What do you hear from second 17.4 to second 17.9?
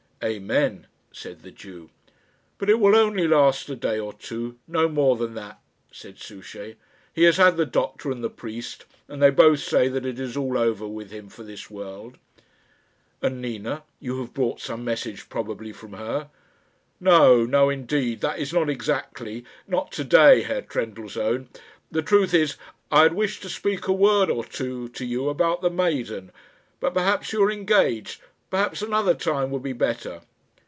no